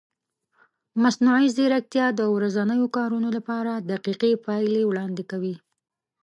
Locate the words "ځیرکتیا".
1.55-2.05